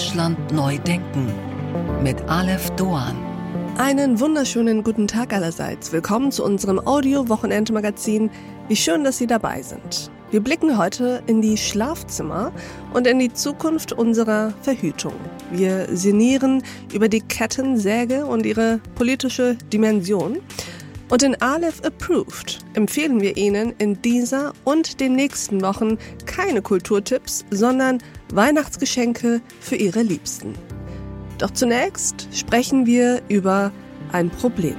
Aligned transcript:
Deutschland 0.00 0.50
neu 0.50 0.78
denken 0.78 1.30
mit 2.02 2.22
Aleph 2.22 2.70
Doan. 2.70 3.14
Einen 3.76 4.18
wunderschönen 4.18 4.82
guten 4.82 5.06
Tag 5.06 5.34
allerseits. 5.34 5.92
Willkommen 5.92 6.32
zu 6.32 6.42
unserem 6.42 6.78
Audio-Wochenendmagazin. 6.78 8.30
Wie 8.68 8.76
schön, 8.76 9.04
dass 9.04 9.18
Sie 9.18 9.26
dabei 9.26 9.60
sind. 9.60 10.10
Wir 10.30 10.40
blicken 10.40 10.78
heute 10.78 11.22
in 11.26 11.42
die 11.42 11.58
Schlafzimmer 11.58 12.50
und 12.94 13.06
in 13.06 13.18
die 13.18 13.30
Zukunft 13.30 13.92
unserer 13.92 14.54
Verhütung. 14.62 15.12
Wir 15.50 15.86
sinnieren 15.94 16.62
über 16.94 17.10
die 17.10 17.20
Kettensäge 17.20 18.24
und 18.24 18.46
ihre 18.46 18.80
politische 18.94 19.56
Dimension. 19.70 20.38
Und 21.10 21.24
in 21.24 21.42
Aleph 21.42 21.82
Approved 21.84 22.60
empfehlen 22.72 23.20
wir 23.20 23.36
Ihnen 23.36 23.74
in 23.76 24.00
dieser 24.00 24.54
und 24.64 24.98
den 24.98 25.14
nächsten 25.14 25.60
Wochen 25.60 25.98
keine 26.24 26.62
Kulturtipps, 26.62 27.44
sondern 27.50 27.98
Weihnachtsgeschenke 28.34 29.40
für 29.60 29.76
Ihre 29.76 30.02
Liebsten. 30.02 30.54
Doch 31.38 31.50
zunächst 31.50 32.28
sprechen 32.32 32.86
wir 32.86 33.22
über 33.28 33.72
ein 34.12 34.30
Problem. 34.30 34.76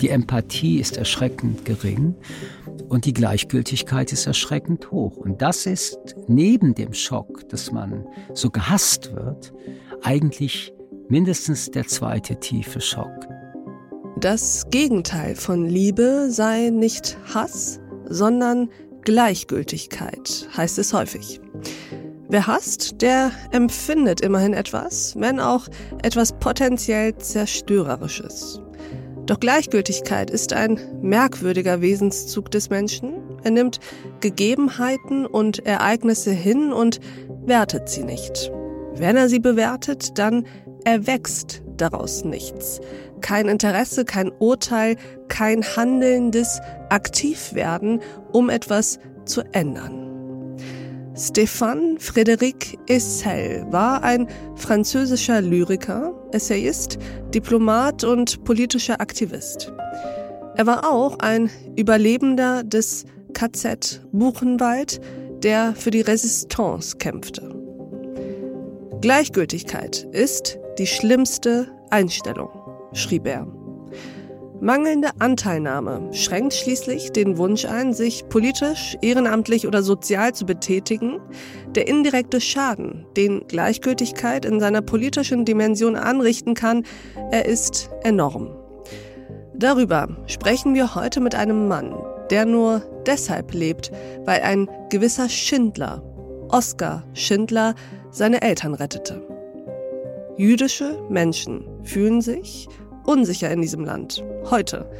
Die 0.00 0.08
Empathie 0.10 0.80
ist 0.80 0.96
erschreckend 0.96 1.64
gering 1.64 2.14
und 2.88 3.06
die 3.06 3.14
Gleichgültigkeit 3.14 4.12
ist 4.12 4.26
erschreckend 4.26 4.90
hoch. 4.90 5.16
Und 5.16 5.40
das 5.40 5.66
ist 5.66 5.98
neben 6.26 6.74
dem 6.74 6.92
Schock, 6.92 7.48
dass 7.48 7.72
man 7.72 8.06
so 8.34 8.50
gehasst 8.50 9.14
wird, 9.14 9.52
eigentlich 10.02 10.74
mindestens 11.08 11.70
der 11.70 11.86
zweite 11.86 12.38
tiefe 12.38 12.80
Schock. 12.80 13.26
Das 14.20 14.68
Gegenteil 14.70 15.34
von 15.36 15.66
Liebe 15.66 16.28
sei 16.30 16.70
nicht 16.70 17.16
Hass, 17.34 17.80
sondern 18.08 18.70
Gleichgültigkeit, 19.02 20.48
heißt 20.56 20.78
es 20.78 20.92
häufig. 20.92 21.40
Wer 22.28 22.46
hasst, 22.46 23.02
der 23.02 23.30
empfindet 23.52 24.20
immerhin 24.20 24.54
etwas, 24.54 25.14
wenn 25.18 25.40
auch 25.40 25.68
etwas 26.02 26.32
potenziell 26.32 27.16
Zerstörerisches. 27.16 28.60
Doch 29.26 29.40
Gleichgültigkeit 29.40 30.30
ist 30.30 30.52
ein 30.52 30.78
merkwürdiger 31.02 31.80
Wesenszug 31.80 32.50
des 32.50 32.70
Menschen. 32.70 33.14
Er 33.42 33.50
nimmt 33.50 33.80
Gegebenheiten 34.20 35.26
und 35.26 35.64
Ereignisse 35.66 36.32
hin 36.32 36.72
und 36.72 37.00
wertet 37.46 37.88
sie 37.88 38.04
nicht. 38.04 38.50
Wenn 38.94 39.16
er 39.16 39.28
sie 39.28 39.40
bewertet, 39.40 40.18
dann 40.18 40.46
erwächst 40.84 41.63
daraus 41.76 42.24
nichts. 42.24 42.80
Kein 43.20 43.48
Interesse, 43.48 44.04
kein 44.04 44.30
Urteil, 44.38 44.96
kein 45.28 45.62
handelndes 45.62 46.60
Aktivwerden, 46.88 48.00
um 48.32 48.50
etwas 48.50 48.98
zu 49.24 49.42
ändern. 49.52 50.04
Stéphane 51.16 51.98
Frédéric 52.00 52.76
Essel 52.88 53.64
war 53.70 54.02
ein 54.02 54.26
französischer 54.56 55.40
Lyriker, 55.40 56.12
Essayist, 56.32 56.98
Diplomat 57.32 58.02
und 58.02 58.42
politischer 58.42 59.00
Aktivist. 59.00 59.72
Er 60.56 60.66
war 60.66 60.90
auch 60.90 61.20
ein 61.20 61.50
Überlebender 61.76 62.64
des 62.64 63.04
KZ 63.32 64.02
Buchenwald, 64.10 65.00
der 65.44 65.74
für 65.76 65.92
die 65.92 66.00
Resistance 66.00 66.96
kämpfte. 66.96 67.54
Gleichgültigkeit 69.00 70.08
ist 70.12 70.58
die 70.78 70.86
schlimmste 70.86 71.68
Einstellung, 71.90 72.50
schrieb 72.92 73.26
er. 73.26 73.46
Mangelnde 74.60 75.10
Anteilnahme 75.18 76.08
schränkt 76.12 76.54
schließlich 76.54 77.12
den 77.12 77.36
Wunsch 77.36 77.66
ein, 77.66 77.92
sich 77.92 78.28
politisch, 78.28 78.96
ehrenamtlich 79.02 79.66
oder 79.66 79.82
sozial 79.82 80.32
zu 80.32 80.46
betätigen. 80.46 81.20
Der 81.74 81.86
indirekte 81.86 82.40
Schaden, 82.40 83.04
den 83.16 83.46
Gleichgültigkeit 83.46 84.44
in 84.44 84.60
seiner 84.60 84.80
politischen 84.80 85.44
Dimension 85.44 85.96
anrichten 85.96 86.54
kann, 86.54 86.84
er 87.30 87.44
ist 87.44 87.90
enorm. 88.04 88.56
Darüber 89.54 90.08
sprechen 90.26 90.74
wir 90.74 90.94
heute 90.94 91.20
mit 91.20 91.34
einem 91.34 91.68
Mann, 91.68 91.94
der 92.30 92.46
nur 92.46 92.82
deshalb 93.06 93.52
lebt, 93.52 93.92
weil 94.24 94.40
ein 94.40 94.68
gewisser 94.88 95.28
Schindler, 95.28 96.02
Oskar 96.48 97.04
Schindler, 97.12 97.74
seine 98.10 98.40
Eltern 98.40 98.74
rettete. 98.74 99.33
Jüdische 100.36 100.98
Menschen 101.08 101.64
fühlen 101.84 102.20
sich 102.20 102.66
unsicher 103.04 103.52
in 103.52 103.62
diesem 103.62 103.84
Land. 103.84 104.24
Heute. 104.50 104.90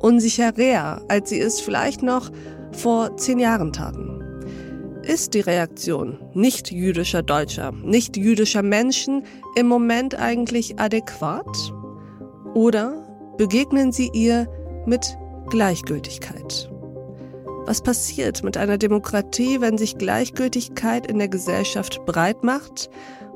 Unsicherer, 0.00 1.02
als 1.08 1.28
sie 1.28 1.40
es 1.40 1.60
vielleicht 1.60 2.02
noch 2.02 2.30
vor 2.72 3.16
zehn 3.18 3.38
Jahren 3.38 3.72
taten. 3.72 4.22
Ist 5.02 5.34
die 5.34 5.40
Reaktion 5.40 6.18
nicht 6.32 6.70
jüdischer 6.70 7.22
Deutscher, 7.22 7.72
nicht 7.72 8.16
jüdischer 8.16 8.62
Menschen 8.62 9.24
im 9.56 9.66
Moment 9.66 10.14
eigentlich 10.14 10.78
adäquat? 10.78 11.74
Oder 12.54 13.34
begegnen 13.36 13.92
sie 13.92 14.10
ihr 14.14 14.46
mit 14.86 15.18
Gleichgültigkeit? 15.50 16.70
Was 17.66 17.82
passiert 17.82 18.42
mit 18.42 18.56
einer 18.56 18.78
Demokratie, 18.78 19.60
wenn 19.60 19.76
sich 19.76 19.98
Gleichgültigkeit 19.98 21.06
in 21.06 21.18
der 21.18 21.28
Gesellschaft 21.28 22.00
breit 22.06 22.42
macht 22.42 22.88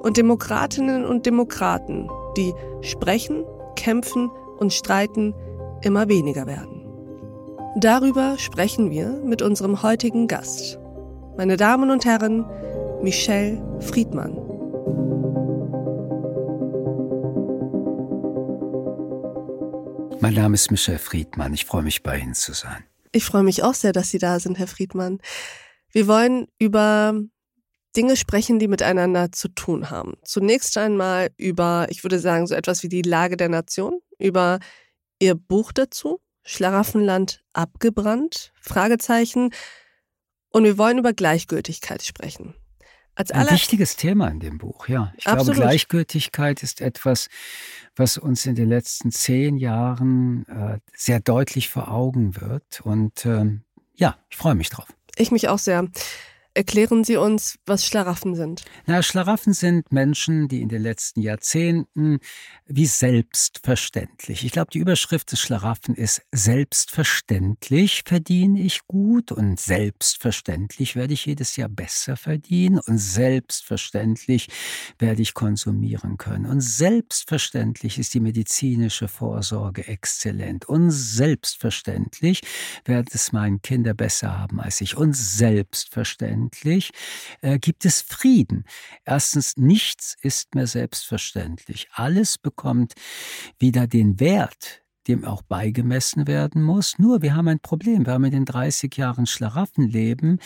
und 0.02 0.16
Demokratinnen 0.16 1.04
und 1.04 1.26
Demokraten, 1.26 2.08
die 2.36 2.52
sprechen, 2.80 3.44
kämpfen 3.76 4.30
und 4.58 4.72
streiten, 4.72 5.34
immer 5.82 6.08
weniger 6.08 6.46
werden? 6.46 6.86
Darüber 7.76 8.36
sprechen 8.38 8.90
wir 8.90 9.08
mit 9.24 9.40
unserem 9.40 9.82
heutigen 9.82 10.26
Gast. 10.26 10.78
Meine 11.36 11.56
Damen 11.56 11.90
und 11.90 12.04
Herren, 12.04 12.44
Michelle 13.02 13.62
Friedmann. 13.80 14.36
Mein 20.20 20.34
Name 20.34 20.54
ist 20.54 20.70
Michelle 20.70 20.98
Friedmann. 20.98 21.54
Ich 21.54 21.64
freue 21.64 21.82
mich, 21.82 22.02
bei 22.02 22.18
Ihnen 22.18 22.34
zu 22.34 22.52
sein. 22.52 22.84
Ich 23.12 23.24
freue 23.24 23.42
mich 23.42 23.62
auch 23.62 23.74
sehr, 23.74 23.92
dass 23.92 24.10
Sie 24.10 24.18
da 24.18 24.38
sind, 24.38 24.58
Herr 24.58 24.68
Friedmann. 24.68 25.18
Wir 25.90 26.06
wollen 26.06 26.46
über 26.58 27.14
Dinge 27.96 28.16
sprechen, 28.16 28.58
die 28.58 28.68
miteinander 28.68 29.32
zu 29.32 29.48
tun 29.48 29.90
haben. 29.90 30.14
Zunächst 30.24 30.76
einmal 30.78 31.30
über, 31.36 31.86
ich 31.90 32.04
würde 32.04 32.18
sagen, 32.18 32.46
so 32.46 32.54
etwas 32.54 32.82
wie 32.82 32.88
die 32.88 33.02
Lage 33.02 33.36
der 33.36 33.48
Nation, 33.48 34.00
über 34.18 34.58
Ihr 35.18 35.34
Buch 35.34 35.72
dazu, 35.72 36.20
Schlaraffenland 36.42 37.42
abgebrannt, 37.52 38.52
Fragezeichen. 38.60 39.50
Und 40.50 40.64
wir 40.64 40.78
wollen 40.78 40.98
über 40.98 41.12
Gleichgültigkeit 41.12 42.02
sprechen. 42.02 42.54
Als 43.14 43.30
Ein 43.30 43.50
wichtiges 43.50 43.96
Thema 43.96 44.28
in 44.28 44.40
dem 44.40 44.56
Buch, 44.56 44.88
ja. 44.88 45.12
Ich 45.18 45.26
Absolut. 45.26 45.56
glaube, 45.56 45.68
Gleichgültigkeit 45.68 46.62
ist 46.62 46.80
etwas, 46.80 47.28
was 47.94 48.16
uns 48.16 48.46
in 48.46 48.54
den 48.54 48.70
letzten 48.70 49.12
zehn 49.12 49.58
Jahren 49.58 50.46
äh, 50.48 50.78
sehr 50.96 51.20
deutlich 51.20 51.68
vor 51.68 51.92
Augen 51.92 52.40
wird. 52.40 52.80
Und 52.82 53.26
ähm, 53.26 53.64
ja, 53.94 54.16
ich 54.30 54.38
freue 54.38 54.54
mich 54.54 54.70
drauf. 54.70 54.88
Ich 55.16 55.30
mich 55.30 55.48
auch 55.48 55.58
sehr. 55.58 55.88
Erklären 56.54 57.02
Sie 57.02 57.16
uns, 57.16 57.58
was 57.64 57.86
Schlaraffen 57.86 58.34
sind. 58.34 58.62
Na, 58.84 59.02
Schlaraffen 59.02 59.54
sind 59.54 59.90
Menschen, 59.90 60.48
die 60.48 60.60
in 60.60 60.68
den 60.68 60.82
letzten 60.82 61.22
Jahrzehnten 61.22 62.18
wie 62.66 62.84
selbstverständlich. 62.84 64.44
Ich 64.44 64.52
glaube, 64.52 64.70
die 64.70 64.78
Überschrift 64.78 65.32
des 65.32 65.40
Schlaraffen 65.40 65.94
ist 65.94 66.20
selbstverständlich 66.30 68.02
verdiene 68.04 68.60
ich 68.60 68.86
gut 68.86 69.32
und 69.32 69.58
selbstverständlich 69.58 70.94
werde 70.94 71.14
ich 71.14 71.24
jedes 71.24 71.56
Jahr 71.56 71.70
besser 71.70 72.18
verdienen 72.18 72.80
und 72.80 72.98
selbstverständlich 72.98 74.48
werde 74.98 75.22
ich 75.22 75.32
konsumieren 75.32 76.18
können 76.18 76.44
und 76.44 76.60
selbstverständlich 76.60 77.98
ist 77.98 78.12
die 78.12 78.20
medizinische 78.20 79.08
Vorsorge 79.08 79.86
exzellent 79.86 80.66
und 80.66 80.90
selbstverständlich 80.90 82.42
werden 82.84 83.06
es 83.12 83.32
meinen 83.32 83.62
Kinder 83.62 83.94
besser 83.94 84.38
haben 84.38 84.60
als 84.60 84.82
ich 84.82 84.96
und 84.96 85.16
selbstverständlich 85.16 86.41
selbstverständlich, 86.42 86.90
äh, 87.40 87.58
gibt 87.58 87.84
es 87.84 88.00
Frieden. 88.00 88.64
Erstens, 89.04 89.56
nichts 89.56 90.16
ist 90.22 90.54
mehr 90.54 90.66
selbstverständlich. 90.66 91.88
Alles 91.92 92.38
bekommt 92.38 92.94
wieder 93.58 93.86
den 93.86 94.20
Wert, 94.20 94.82
dem 95.08 95.24
auch 95.24 95.42
beigemessen 95.42 96.26
werden 96.26 96.62
muss. 96.62 96.98
Nur 96.98 97.22
wir 97.22 97.34
haben 97.34 97.48
ein 97.48 97.58
Problem. 97.58 98.06
Wir 98.06 98.12
haben 98.12 98.24
in 98.24 98.30
den 98.30 98.44
30 98.44 98.96
Jahren 98.96 99.26
Schlaraffenleben 99.26 100.38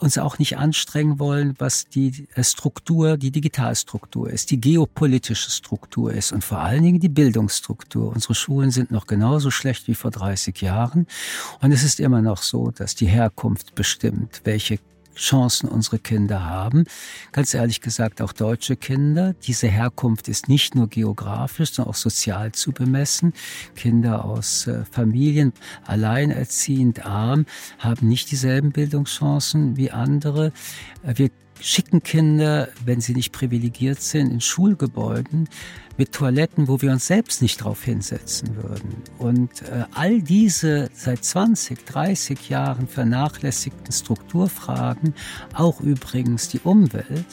uns 0.00 0.18
auch 0.18 0.38
nicht 0.38 0.56
anstrengen 0.56 1.18
wollen, 1.18 1.54
was 1.58 1.84
die 1.84 2.26
äh, 2.34 2.42
Struktur, 2.42 3.16
die 3.16 3.30
Digitalstruktur 3.30 4.30
ist, 4.30 4.50
die 4.50 4.60
geopolitische 4.60 5.50
Struktur 5.50 6.12
ist 6.12 6.32
und 6.32 6.42
vor 6.42 6.58
allen 6.58 6.82
Dingen 6.82 7.00
die 7.00 7.08
Bildungsstruktur. 7.08 8.08
Unsere 8.08 8.34
Schulen 8.34 8.70
sind 8.70 8.90
noch 8.90 9.06
genauso 9.06 9.50
schlecht 9.50 9.88
wie 9.88 9.94
vor 9.94 10.10
30 10.10 10.60
Jahren. 10.62 11.06
Und 11.60 11.72
es 11.72 11.82
ist 11.82 12.00
immer 12.00 12.22
noch 12.22 12.42
so, 12.42 12.70
dass 12.70 12.94
die 12.94 13.06
Herkunft 13.06 13.74
bestimmt, 13.74 14.40
welche 14.44 14.78
Chancen 15.14 15.68
unsere 15.68 15.98
Kinder 15.98 16.44
haben. 16.44 16.84
Ganz 17.32 17.54
ehrlich 17.54 17.80
gesagt, 17.80 18.22
auch 18.22 18.32
deutsche 18.32 18.76
Kinder. 18.76 19.34
Diese 19.46 19.68
Herkunft 19.68 20.28
ist 20.28 20.48
nicht 20.48 20.74
nur 20.74 20.88
geografisch, 20.88 21.72
sondern 21.72 21.92
auch 21.92 21.96
sozial 21.96 22.52
zu 22.52 22.72
bemessen. 22.72 23.32
Kinder 23.74 24.24
aus 24.24 24.66
äh, 24.66 24.84
Familien, 24.90 25.52
alleinerziehend, 25.84 27.04
arm, 27.04 27.46
haben 27.78 28.08
nicht 28.08 28.30
dieselben 28.30 28.72
Bildungschancen 28.72 29.76
wie 29.76 29.90
andere. 29.90 30.52
Äh, 31.02 31.14
wir 31.16 31.30
schicken 31.62 32.02
Kinder, 32.02 32.68
wenn 32.84 33.00
sie 33.00 33.14
nicht 33.14 33.32
privilegiert 33.32 34.00
sind, 34.00 34.30
in 34.30 34.40
Schulgebäuden 34.40 35.48
mit 35.96 36.12
Toiletten, 36.12 36.68
wo 36.68 36.80
wir 36.80 36.90
uns 36.90 37.06
selbst 37.06 37.42
nicht 37.42 37.62
drauf 37.62 37.84
hinsetzen 37.84 38.56
würden. 38.56 39.02
Und 39.18 39.62
äh, 39.62 39.84
all 39.94 40.22
diese 40.22 40.88
seit 40.94 41.24
20, 41.24 41.84
30 41.84 42.48
Jahren 42.48 42.88
vernachlässigten 42.88 43.92
Strukturfragen, 43.92 45.14
auch 45.54 45.80
übrigens 45.80 46.48
die 46.48 46.60
Umwelt, 46.60 47.26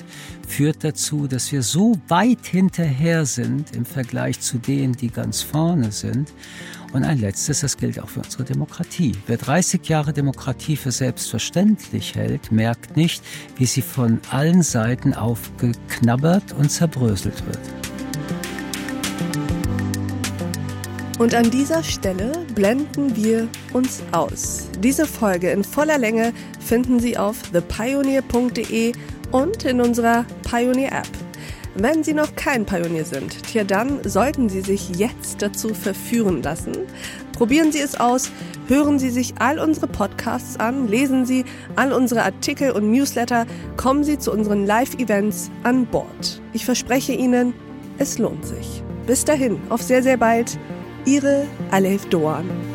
führt 0.48 0.84
dazu, 0.84 1.28
dass 1.28 1.52
wir 1.52 1.64
so 1.64 1.96
weit 2.08 2.46
hinterher 2.46 3.26
sind 3.26 3.76
im 3.76 3.86
Vergleich 3.86 4.40
zu 4.42 4.58
denen, 4.58 4.94
die 4.94 5.10
ganz 5.10 5.42
vorne 5.42 5.92
sind. 5.92 6.34
Und 6.92 7.04
ein 7.04 7.20
letztes, 7.20 7.60
das 7.62 7.78
gilt 7.78 8.00
auch 8.00 8.10
für 8.10 8.22
unsere 8.22 8.44
Demokratie. 8.44 9.12
Wer 9.28 9.38
30 9.38 9.88
Jahre 9.88 10.12
Demokratie 10.12 10.76
für 10.76 10.92
selbstverständlich 10.92 12.16
hält, 12.16 12.52
merkt 12.52 12.98
nicht, 12.98 13.24
wie 13.58 13.68
sie 13.68 13.84
von 13.84 14.20
allen 14.32 14.64
Seiten 14.64 15.14
aufgeknabbert 15.14 16.54
und 16.54 16.70
zerbröselt 16.70 17.46
wird. 17.46 17.60
Und 21.20 21.36
an 21.36 21.52
dieser 21.52 21.84
Stelle 21.84 22.32
blenden 22.56 23.16
wir 23.16 23.48
uns 23.74 24.02
aus. 24.14 24.70
Diese 24.80 25.06
Folge 25.06 25.52
in 25.52 25.66
voller 25.66 25.98
Länge 25.98 26.32
finden 26.62 27.00
Sie 27.00 27.18
auf 27.18 27.42
thepioneer.de 27.52 28.94
und 29.32 29.66
in 29.66 29.82
unserer 29.82 30.26
Pioneer 30.44 30.94
App. 30.94 31.29
Wenn 31.82 32.04
Sie 32.04 32.14
noch 32.14 32.36
kein 32.36 32.66
Pionier 32.66 33.06
sind, 33.06 33.42
tja, 33.44 33.64
dann 33.64 34.04
sollten 34.04 34.50
Sie 34.50 34.60
sich 34.60 34.90
jetzt 34.98 35.42
dazu 35.42 35.74
verführen 35.74 36.44
lassen. 36.44 36.74
Probieren 37.32 37.72
Sie 37.72 37.80
es 37.80 37.98
aus, 37.98 38.32
hören 38.68 39.00
Sie 39.00 39.10
sich 39.10 39.36
all 39.40 39.60
unsere 39.60 39.88
Podcasts 39.88 40.60
an, 40.60 40.90
lesen 40.90 41.26
Sie 41.26 41.46
all 41.78 41.94
unsere 41.94 42.24
Artikel 42.24 42.72
und 42.72 42.92
Newsletter, 42.92 43.46
kommen 43.78 44.04
Sie 44.04 44.20
zu 44.20 44.34
unseren 44.34 44.66
Live-Events 44.66 45.52
an 45.64 45.86
Bord. 45.86 46.42
Ich 46.52 46.66
verspreche 46.66 47.14
Ihnen, 47.14 47.54
es 47.98 48.18
lohnt 48.18 48.46
sich. 48.46 48.84
Bis 49.08 49.24
dahin, 49.24 49.58
auf 49.70 49.82
sehr, 49.82 50.04
sehr 50.04 50.18
bald. 50.18 50.60
Ihre 51.06 51.46
Alef 51.72 52.06
Doan. 52.10 52.69